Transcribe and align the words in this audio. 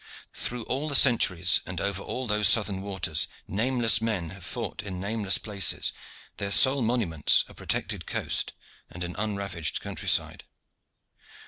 Through 0.33 0.63
all 0.63 0.89
the 0.89 0.95
centuries 0.95 1.61
and 1.63 1.79
over 1.79 2.01
all 2.01 2.25
those 2.25 2.47
southern 2.47 2.81
waters 2.81 3.27
nameless 3.47 4.01
men 4.01 4.31
have 4.31 4.43
fought 4.43 4.81
in 4.81 4.99
nameless 4.99 5.37
places, 5.37 5.93
their 6.37 6.49
sole 6.49 6.81
monuments 6.81 7.45
a 7.47 7.53
protected 7.53 8.07
coast 8.07 8.53
and 8.89 9.03
an 9.03 9.15
unravaged 9.15 9.79
country 9.79 10.07
side. 10.07 10.43